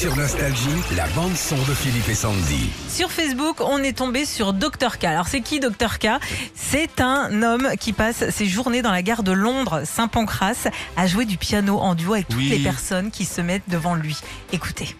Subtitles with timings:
[0.00, 2.70] Sur Nostalgie, la bande-son de Philippe et Sandy.
[2.88, 5.04] Sur Facebook, on est tombé sur Dr K.
[5.04, 6.06] Alors c'est qui Dr K?
[6.54, 11.26] C'est un homme qui passe ses journées dans la gare de Londres, Saint-Pancras, à jouer
[11.26, 12.48] du piano en duo avec toutes Oui.
[12.48, 14.16] les personnes qui se mettent devant lui.
[14.54, 14.96] Écoutez.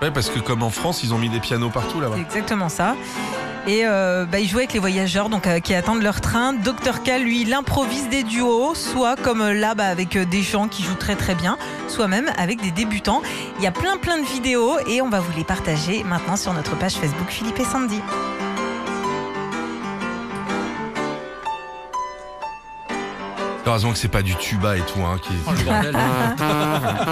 [0.00, 2.14] Ouais, parce que comme en France, ils ont mis des pianos partout là-bas.
[2.16, 2.96] C'est exactement ça.
[3.66, 6.52] Et euh, bah, il joue avec les voyageurs donc, euh, qui attendent leur train.
[6.52, 10.66] Dr K, lui, il improvise des duos, soit comme euh, là bah, avec des gens
[10.66, 13.22] qui jouent très très bien, soit même avec des débutants.
[13.58, 16.52] Il y a plein plein de vidéos et on va vous les partager maintenant sur
[16.52, 18.00] notre page Facebook Philippe et Sandy.
[23.64, 25.00] Heureusement que c'est pas du tuba et tout.
[25.00, 25.32] Hein, qui...
[25.46, 25.96] Oh, le bordel.